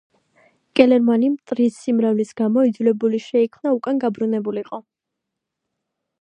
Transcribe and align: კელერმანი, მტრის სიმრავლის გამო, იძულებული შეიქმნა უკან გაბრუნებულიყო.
კელერმანი, 0.77 1.27
მტრის 1.33 1.77
სიმრავლის 1.81 2.31
გამო, 2.41 2.63
იძულებული 2.71 3.21
შეიქმნა 3.27 3.75
უკან 3.79 4.01
გაბრუნებულიყო. 4.05 4.81